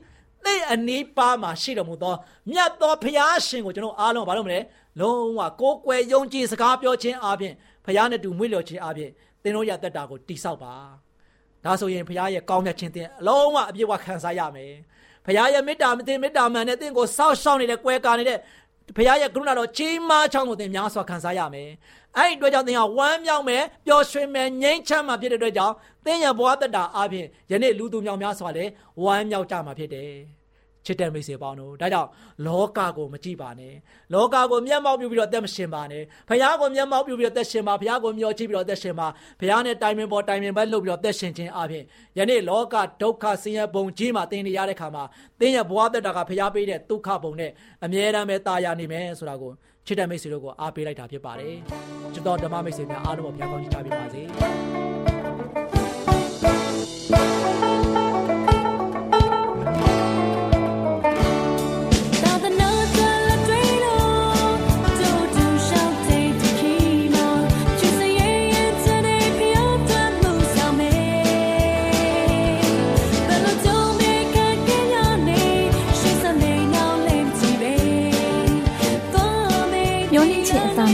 [0.49, 2.15] သင်အနီးပါးမှာရှိတော်မူသော
[2.51, 4.61] မြတ်သောဘုရားရှင်ကိုကျွန်တော်အားလုံးဘာလို့မလဲ
[5.01, 7.53] လုံးဝကိုးကွယ်ယုံကြည်စကားပြောခြင်းအပြင်
[7.85, 9.11] ဘုရားနဲ့တူမွေ့လျော်ခြင်းအပြင်
[9.43, 10.75] သင်တို့ရဲ့တက်တာကိုတိဆောက်ပါ
[11.65, 14.73] ဒါဆိုရင်ဘုရားရဲ့ကောင်းမြတ်ခြင်းသင်အလုံးဝအပြည့်အဝခံစားရမယ်
[15.27, 18.39] ဘုရားရဲ့မေတ္တာမတင်မေတ္တာမှန်နဲ့သင်ကိုစောင့်ရှောက်နေတဲ့ကွဲကာနေတဲ့
[18.97, 21.71] ဘုရားရဲ့ကရုဏာတော်ကြီးမားချောင်းကိုသင်များစွာခံစားရမယ်။
[22.17, 28.71] အဲ့ဒီအတွက်ကြောင့်သင်ဟာဝမ်းမြောက်မယ်ပျော်ရွှင်မယ်ငြိမ်းချမ်းမှာဖြစ်တဲ့အတွက်ကြောင့်သင်ရဲ့ဘဝတတ္တာအပြင်ယနေ့လူသူမြောင်များစွာလည်း
[29.05, 30.13] ဝမ်းမြောက်ကြမှာဖြစ်တယ်။
[30.89, 32.09] ချစ်တဲ့မိတ်ဆွေပေါင်းတို့ဒါကြောင့်
[32.47, 33.75] လောကကိုမကြည့်ပါနဲ့
[34.15, 39.09] လောကကိုမျက်မှောက်ပြုပြီးတော့အသက်မရှင်ပါနဲ့ဘုရားကိုမျက်မှောက်ပြုပြီးတော့အသက်ရှင်ပါဘုရားကိုမျှော်ကြည့်ပြီးတော့အသက်ရှင်ပါ
[39.41, 41.85] ဘုရားနဲ့တိုင်ပင်ပေါ်တိုင်ပင်ပဲလုပ်ပြီးတော့အသက်ရှင်ခြင်းအပြင်
[42.19, 45.05] ယနေ့လောကဒုက္ခဆင်းရဲပုံကြီးမှာသင်နေရတဲ့ခါမှာ
[45.41, 47.51] သင်ရဲ့ဘဝသက်တာကဘုရားပေးတဲ့ဒုက္ခပုံနဲ့
[47.85, 49.53] အမြဲတမ်းပဲတာယာနေမယ်ဆိုတာကို
[49.87, 51.55] ချစ်တဲ့မိတ်ဆွေတို့ကိုအားပေးလိုက်တာဖြစ်ပါတယ်
[52.15, 55.28] ချစ်တော်ဓမ္မမိတ်ဆွေများအားလုံးကိုဘုရားကောင်းချီးချပေးပါစေ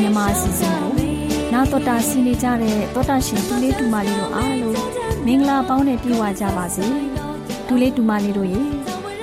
[0.00, 0.92] မြန်မာအစီအစဉ်ကို
[1.52, 4.78] နာတော်တာဆင်းနေကြတဲ့တောတာရှင်တူလေးတူမလေးတို့အားလုံး
[5.26, 6.86] မင်္ဂလာပေါင်းနဲ့ပြည့်ဝကြပါစေ
[7.66, 8.62] ဒူလေးတူမလေးတို့ရေ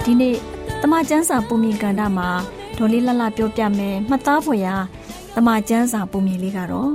[0.04, 0.36] ဒီနေ့
[0.82, 2.30] တမချန်းစာပုံမြင်ကန်တာမှာ
[2.78, 4.76] ဒေါ်လေးလှလှပြောပြမယ်မှတ်သားဖွယ်ရာ
[5.36, 6.94] တမချန်းစာပုံမြင်လေးကတော့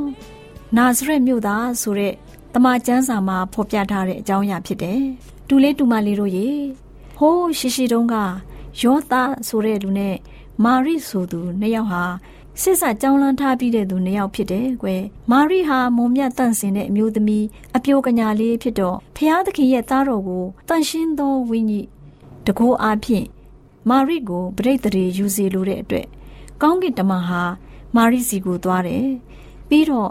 [0.77, 2.15] နာဇရက်မြို့သားဆိုတဲ့
[2.55, 5.01] တမချန်းစာမှာဖော်ပြထားတဲ့အကြောင်းအရာဖြစ်တယ်
[5.49, 6.49] ဒူလေးတူမလေးတို့ရေ
[7.17, 8.15] ဟိုးရှိရှိတုန်းက
[8.81, 10.17] ယောသားဆိုတဲ့လူနဲ့
[10.65, 12.05] မာရိဆိုသူနှစ်ယောက်ဟာ
[12.63, 21.87] စစ်ဆက်ကြောင်းလန်းထားပြီးတဲ့သူနှစ်ယောက်ဖြစ်တယ်ကွယ်မာရိဟာမုံမြတ်တန့်စင်တဲ့အမျိုးသမီးအပြိုကညာလေးဖြစ်တော့ဖျားသခင်ရဲ့သားတော်ကိုတန်ရှင်းသောဝိညာဉ်
[22.47, 23.27] တကိုးအားဖြင့်
[23.91, 26.07] မာရိကိုပြိတ္တရေယူစီလိုတဲ့အတွက်
[26.63, 27.43] ကောင်းကင်တမန်ဟာ
[27.97, 29.07] မာရိစီကိုသွားတယ်
[29.69, 30.11] ပြီးတော့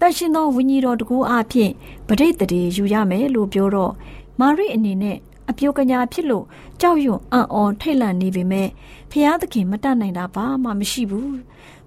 [0.00, 1.72] တန်ရှင်းသောဝိညာဉ်တော်တကိုးအားဖြင့်
[2.08, 3.92] ပြိတ္တရေယူရမယ်လို့ပြောတော့
[4.40, 5.18] မာရိအနေနဲ့
[5.50, 6.44] အပြိုကညာဖြစ်လို့
[6.80, 8.68] ကြောက်ရွံ့အံ့ဩထိတ်လန့်နေပေမဲ့
[9.10, 11.34] ဖျားသခင်မတတ်နိုင်တာဘာမှမရှိဘူး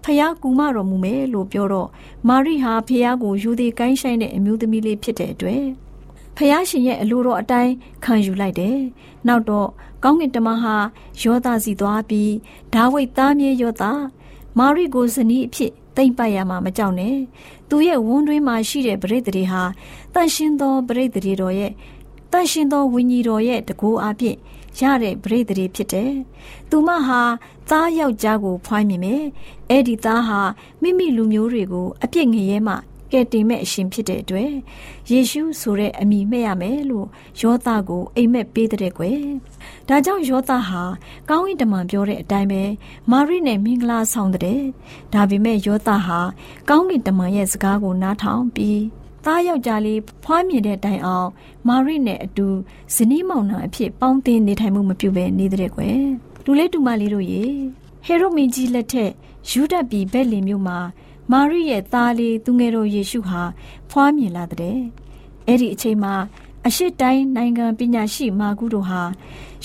[0.04, 1.90] ဖះကူမတော်မူမယ်လို့ပြောတော့
[2.28, 5.64] မာရိဟာဖះကိုယူသည်ကိုင်းဆိုင်တဲ့အမျိုးသမီးလေးဖြစ်တဲ့အတွက်
[6.36, 7.74] ဖះရှင်ရဲ့အလိုတော်အတိုင်း
[8.06, 8.78] ခံယူလိုက်တယ်။
[9.28, 9.70] နောက်တော့
[10.04, 10.76] ကောင်းကင်တမန်ဟာ
[11.22, 12.34] ယောသားစီသွားပြီး
[12.74, 14.02] ဒါဝိတ်သားမြေယောသား
[14.58, 17.16] မာရိကိုဇနီးအဖြစ်တိမ့်ပတ်ရမှာမကြောက်နဲ့။
[17.70, 19.62] သူရဲ့ဝန်းတွင်းမှာရှိတဲ့ပရိသေတွေဟာ
[20.14, 21.72] တန်ရှင်းသောပရိသေတွေတော်ရဲ့
[22.32, 24.38] တန်ရှင်းသောဝိညာဉ်တော်ရဲ့တကူအဖြစ်
[24.80, 26.12] ရတဲ့ပရိသေဖြစ်တယ်။
[26.70, 27.22] သူမဟာ
[27.70, 29.24] သားယောက်ျားကိုဖွိုင်းမိမယ်။
[29.70, 30.40] အဲ့ဒီသားဟာ
[30.82, 32.76] မိမိလူမျိုးတွေကိုအပြစ်ငရဲမှ
[33.12, 34.52] ကဲတင်မဲ့အရှင်ဖြစ်တဲ့အတွက်
[35.12, 37.08] ယေရှုဆိုတဲ့အမိမဲ့ရမယ်လို့
[37.42, 39.20] ယောသကိုအိမ်မက်ပေးတဲ့ကွယ်။
[39.88, 40.84] ဒါကြောင့်ယောသဟာ
[41.30, 42.64] ကောင်းကင်တမန်ပြောတဲ့အတိုင်းပဲ
[43.12, 44.62] မာရိနဲ့မင်္ဂလာဆောင်တဲ့။
[45.14, 46.20] ဒါပေမဲ့ယောသဟာ
[46.70, 51.30] ကောင်းကင်တမန်ရဲ့စကားကိုနားထောင်ပြီး သားယောက်ျားလေးဖွားမြင်တဲ့တိုင်အောင်
[51.68, 52.48] မာရိနဲ့အတူ
[52.96, 56.00] ဇနီးမောင်နှံအဖြစ်ပေါင်းသင်းနေထိုင်မှုမပြုဘဲနေတဲ့ကွယ်
[56.46, 57.44] လူလေးတူမလေးတို့ရေ
[58.06, 59.12] ဟေရိုမင်ကြီးလက်ထက်
[59.50, 60.80] ယူဒတ်ပြည်ဘက်လင်မြို့မှာ
[61.32, 63.42] မာရိရဲ့သားလေးသူငယ်တော်ယေရှုဟာ
[63.90, 64.78] ဖွားမြင်လာတဲ့
[65.48, 66.16] အဲ့ဒီအချိန်မှာ
[66.68, 69.02] အရှိတိုင်းနိုင်ငံပညာရှိမာကုတို့ဟာ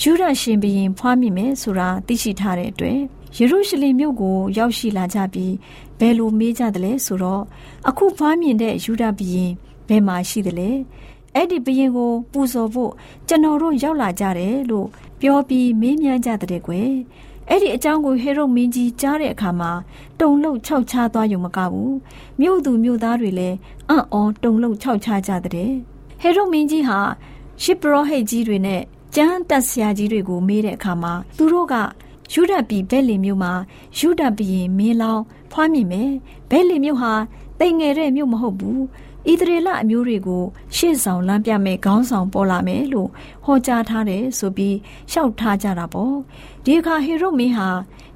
[0.01, 2.99] ယူဒရှင်ဘရင်ဖွားမြင်မယ်ဆိုတာသိရှိထားတဲ့အတွက်
[3.37, 5.53] ယေရုရှလင်မြို့ကိုရောက်ရှိလာကြပြီး
[5.99, 7.43] ဘယ်လိုမေးကြသလဲဆိုတော့
[7.89, 9.51] အခုဖွားမြင်တဲ့ယူဒဘရင်
[9.87, 10.69] ဘယ်မှာရှိသလဲ
[11.35, 12.91] အဲ့ဒီဘရင်ကို ပူဇော်ဖို့
[13.27, 14.87] ကျွန်တော်တို့ရောက်လာကြတယ်လို့
[15.21, 16.91] ပြောပြီးမေးမြန်းကြတဲ့ကွယ်
[17.49, 19.71] အဲ့ဒီအကြောင်းကိုဟေရုမင်းကြီးကြားတဲ့အခါမှာ
[20.19, 21.95] တုံလှုပ်ခြောက်ခြားသွားရုံမကဘူး
[22.41, 23.57] မြို့သူမြို့သားတွေလည်း
[23.89, 25.71] အံ့ဩတုံလှုပ်ခြောက်ခြားကြတဲ့
[26.21, 26.99] ဟေရုမင်းကြီးဟာ
[27.61, 28.81] ရှစ်ပရောဟိတ်ကြီးတွေနဲ့
[29.15, 31.75] ကျမ်းတက်ဆရာကြီးတွေကိုမေးတဲ့အခါမှာသူတို့က
[32.31, 33.53] ယူဒတ်ပြည်ဘဲလီမြို့မှာ
[33.97, 36.11] ယူဒတ်ပြည်မင်းလောင်းဖွားမြင်မယ်
[36.49, 37.13] ဘဲလီမြို့ဟာ
[37.59, 38.81] တိမ်ငယ်တဲ့မြို့မဟုတ်ဘူး
[39.31, 40.43] ဣသရေလအမျိုးတွေကို
[40.75, 43.09] ရှေ့ဆောင်လမ်းပြမဲ့ခေါင်းဆောင်ပေါ်လာမယ်လို့
[43.45, 44.75] ဟောကြားထားတယ်ဆိုပြီး
[45.11, 46.15] ရှောက်ထားကြတာပေါ့
[46.63, 47.69] ဒီအခါဟေရုမင်းဟာ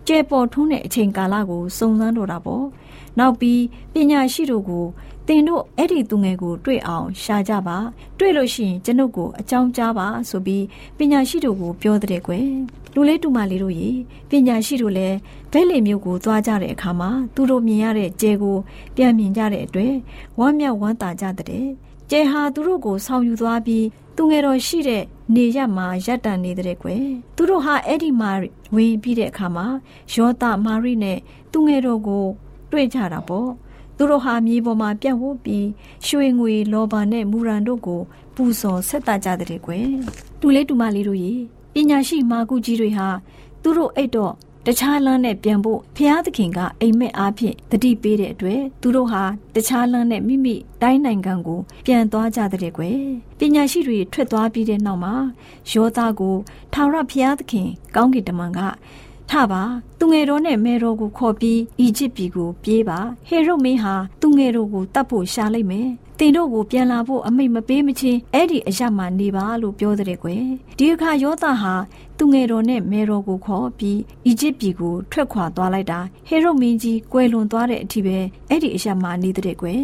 [0.07, 2.65] ကျဲပေါ်ထွန်းတဲ့အချိန်ကာလကိုစုံစမ်းတော့တာပေါ့
[3.19, 3.61] နောက်ပြီး
[3.93, 4.85] ပညာရှိတို့ကို
[5.27, 7.77] တင်တို့အဲ့ဒီသူငယ်ကိုတွေ့အောင်ရှာကြပါ
[8.17, 10.65] တွေ့လို့ရှိရင်ကျွန်ုပ်ကိုအကြောင်းကြားပါဆိုပြီး
[10.97, 12.47] ပညာရှိတို့ကိုပြောတဲ့ကွယ်
[12.93, 13.89] လူလေးတူမလေးတို့ရေ
[14.29, 15.17] ပညာရှိတို့လည်း
[15.51, 18.57] ဘဲလေမျိုးကိုသွားကြတဲ့အခါမှာသူတို့မြင်ရတဲ့ကျဲကို
[18.95, 19.93] ပြန်မြင်ကြတဲ့အတွက်
[20.39, 21.65] ဝမ်းမြောက်ဝမ်းသာကြတဲ့
[22.11, 25.03] ကျဲဟာသူတို့ကိုဆောင်ယူသွားပြီးသူငယ်တော်ရှိတဲ့
[25.35, 27.03] နေရမှာရပ်တန့်နေတဲ့ကွယ်
[27.35, 28.31] သူတို့ဟာအဲ့ဒီမှာ
[28.75, 29.65] ဝင်ပြီးတဲ့အခါမှာ
[30.13, 31.17] ယောသမာရိနဲ့
[31.51, 32.25] သူငယ်တော်ကို
[32.71, 33.49] တွေ့ကြတာပေါ့
[33.97, 35.67] သူတို့ဟာမြေပေါ်မှာပြန့်ဝတ်ပြီး
[36.07, 38.01] ရွှေငွေလောဘနဲ့မူရန်တို့ကို
[38.35, 39.87] ပူဇော်ဆက်တာကြတဲ့ကွယ်
[40.39, 41.33] တူလေးတူမလေးတို့ရေ
[41.73, 43.07] ပညာရှိမာကုကြီးတွေဟာ
[43.61, 44.33] သူတို့အိတ်တော့
[44.65, 49.23] တခြားလမ်းနဲ့ပြန်ဖို့ဖျားသခင်ကအိမ်မက်အားဖြင့်တတိပေးတဲ့အတွက်သူတို့ဟာ
[49.55, 52.99] တခြားလမ်းနဲ့မိမိတိုင်းနိုင်ငံကိုပြန်သွားကြတဲ့ကွယ်
[53.39, 55.13] ပညာရှိတွေထွက်သွားပြီးတဲ့နောက်မှာ
[55.71, 56.35] ယောသားကို
[56.73, 58.59] ထာဝရဘုရားသခင် ကောင်းကင်တမန်က
[59.29, 59.63] ထပါ
[59.99, 70.43] သူငယ်တော်နဲ့မေတော်ကိုခေါ်ပြီးအီဂျစ်ပြည်ကိုပြေးပါဟေရုမင်းဟာသူငယ်တော်ကိုတတ်ဖို့ရှာလိုက်မယ်တင်တို့ကိုပြန်လာဖို့အမိတ်မပေးမချင်းအဲ့ဒီအရမှနေပါလို့ပြောတဲ့ကွယ်
[70.77, 71.73] ဒီအခါယောသဟာ
[72.17, 78.17] သူငယ်တော်နဲ့မေတော်ကိုခေါ်ပြီးအီဂျစ်ပြည်ကိုထွက်ခွာသွားလိုက်တာဟေရုမင်းကြီးကွယ်လွန်သွားတဲ့အထိပဲ
[78.49, 79.83] အဲ့ဒီအရမှနေတဲ့ကွယ်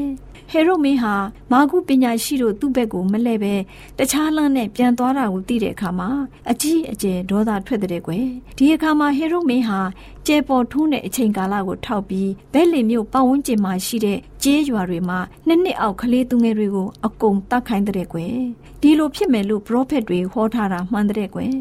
[0.51, 1.13] ဟေရုမင်းဟာ
[1.51, 3.53] မာကုပညာရှိတို့သူ့ဘက်ကိုမလှည့်ပဲ
[3.97, 6.09] တခြားလမ်းနဲ့ပြန်သွားတာကိုသိတဲ့အခါမှာ
[6.51, 8.25] အကြီးအကျယ်ဒေါသထွက်တဲ့ကွယ်
[8.57, 9.79] ဒီအခါမှာဟေရုမင်းဟာ
[10.27, 18.35] ကျဲပေါ်ထုံးတဲ့အချိန်ကာလကိုထောက်ပြီးဘဲလီမြို့ပတ်ဝန်းကျင်မှာရှိတဲ့ကျေးရွာတွေမှာနှစ်နှစ်အောက်ကလေးသူငယ်တွေကိုအကုန်တတ်ခိုင်းတဲ့ကွယ်
[18.81, 21.53] ဒီလိုဖြစ်မယ်လို့ပရောဖက်တွေဟောထားတာမှန်တဲ့ကွယ်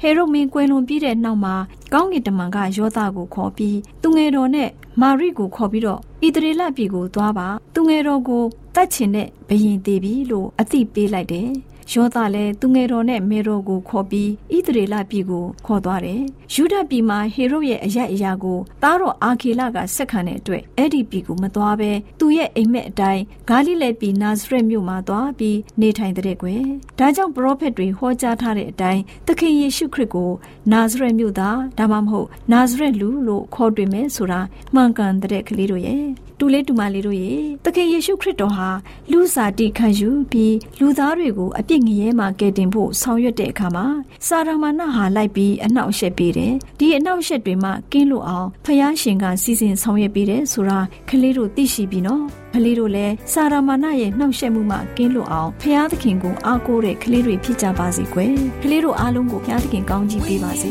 [0.00, 1.54] ဟေရုမင်းကွယ်လွန်ပြီးတဲ့နောက်မှာ
[1.92, 8.42] ကောင်းကင်တမန်ကယောသကိုခေါ်ပြီးသူငယ်တော်နဲ့မာရိကိုခေါ်ပြီးတော့ဣသရေလပြည်ကိုသွားပါသူငယ်တော်ကို
[8.74, 11.48] တတ်ချင်တဲ့ဘယင်သေးပြီလို့အသိပေးလိုက်တယ်
[11.90, 16.20] ယောသလည်းသူငယ်တော်နဲ့မေတော်ကိုခေါ်ပြီးဣသရေလပြည်ကိုခေါ်သွားတယ်။
[16.54, 21.90] ယူဒပြည်မှာဟေရုရဲ့အရက်အရာကိုသားတော်အာခေလကဆက်ခံတဲ့အတွက်အဲ့ဒီပြည်ကိုမသွားဘဲ
[22.20, 26.62] သူ့ရဲ့အိမ်မက်အတိုင်းဂါလိလဲပြည်နာဇရက်မြို့မှာသွားပြီးနေထိုင်တဲ့ကွယ်။
[26.98, 30.30] ဒါကြောင့်ပရောဖက်တွေဟောကြားထားတဲ့အတိုင်းသခင်ယေရှုခရစ်ကို
[30.72, 34.40] နာဇရက်မြို့သားဒါမှမဟုတ်နာဇရက်လူလို့ခေါ်တွေ့မယ်ဆိုတာ
[34.74, 36.04] မှန်ကန်တဲ့ကလေးတို့ရဲ့
[36.44, 37.32] တူလေးတူမလေးတို့ရေ
[37.64, 38.68] သခင်ယေရှုခရစ်တော်ဟာ
[39.10, 43.86] လူစားတိခံယူပြီးလူသားတွေကိုအပြစ်ငရဲမှာကယ်တင်ဖို့ဆောင်ရွက်တဲ့အခါမှာ
[44.26, 50.78] စာရမဏဟာလိုက်ပြီးအနှောက်အယှက်ပေးတယ်ဒီအနှောက်အယှက်တွေမှကင်းလို့အောင်ဖယားရှင်ကစီစဉ်ဆောင်ရွက်ပေးတယ်ဆိုတာ
[51.08, 52.22] ကလေးတို့သိရှိပြီးနော်
[52.54, 60.70] ကလေးတို့လည်းစာရမဏရဲ့နှောက်ယှက်မှုမှကင်းလို့အောင်ဖယားသခင်ကိုအားကိုးတဲ့ကလေးတွေဖြစ်ကြပါစေကွယ်ကလေးတို့အားလုံးကိုဖယားသခင်ကောင်းချီးပေးပါစေ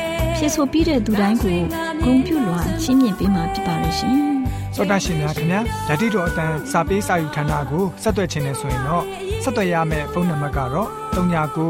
[0.43, 1.59] ဖြစ်ဆိုပြီးတဲ့သူတိုင်းကို
[2.03, 4.17] ဂုံပြုလွှာချင်းမြင့်ပေးမှာဖြစ်ပါလိမ့်ရှင်။
[4.75, 9.03] သောတာရှင်များခင်ဗျာဓာတိတော်အတန်းစာပေးစာယူဌာနကိုဆက်သွယ်ခြင်းနဲ့ဆိုရင်တော့
[9.43, 11.67] ဆက်သွယ်ရမယ့်ဖုန်းနံပါတ်ကတော့39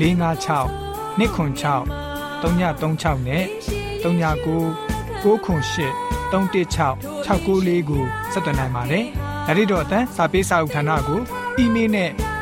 [0.00, 0.66] 656
[1.20, 1.20] 296
[2.42, 3.44] 336နဲ့
[4.02, 4.60] 39
[5.22, 5.92] 98 316
[6.32, 9.04] 694ကိုဆက်သွင်းနိုင်ပါတယ်။
[9.46, 11.20] ဒါ့အပြင်တော့အတန်းစာပေးစာဥထာဏာကို
[11.58, 12.10] အီးမေးလ်နဲ့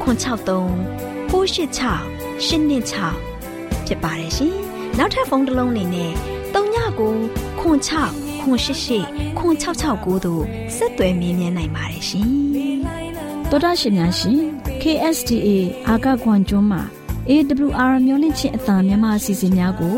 [0.00, 4.54] 663 686 826ဖြစ်ပါတယ်ရှင်။
[4.98, 6.10] နောက်ထပ်ဖုန်းတစ်လုံးနေနဲ့
[6.54, 7.12] 39ကို
[7.64, 7.66] 06
[8.40, 10.42] 688 666တို့
[10.76, 12.28] ဆက်သွယ်မြင်းမြန်းနိုင်ပါတယ်ရှင်။
[13.50, 14.38] တော်တော်ရှင်များရှင်
[14.82, 15.48] KSTA
[15.88, 16.82] အာကခွန်ကျွန်းမှာ
[17.28, 19.96] AWR မျိုးလင့်ချင်းအတံမြန်မာအစီအစဉ်များကို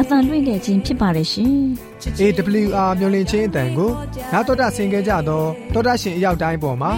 [0.00, 1.54] အတံလွှင့်ခဲ့ခြင်းဖြစ်ပါတယ်ရှင်။
[2.20, 3.90] AWR မျိုးလင့်ချင်းအတံကို
[4.32, 6.92] နာတော်တာဆင် gay ကြတော့တော်တာရှင်အရောက်တိုင်းပေါ်မှာ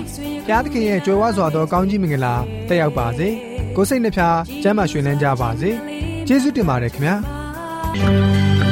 [0.45, 2.35] ဘုရားသခင်ရဲ့ကြွယ်ဝစွာသောကောင်းကြီးမင်္ဂလာ
[2.69, 3.29] တက်ရောက်ပါစေ။
[3.77, 5.71] ကိုစိတ်နှဖျားစမ်းမွှေနှမ်းကြပါစေ။
[6.27, 7.17] ကျေးဇူးတင်ပါတယ်ခင်ဗျာ။။